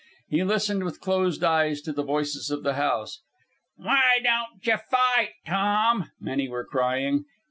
He 0.29 0.43
listened 0.43 0.83
with 0.83 0.99
closed 0.99 1.43
eyes 1.43 1.79
to 1.81 1.93
the 1.93 2.01
voices 2.03 2.49
of 2.49 2.63
the 2.63 2.73
house, 2.73 3.21
"Why 3.75 4.19
don't 4.23 4.65
yeh 4.65 4.77
fight, 4.77 5.33
Tom?" 5.45 6.09
many 6.19 6.49
were 6.49 6.65
crying. 6.65 7.25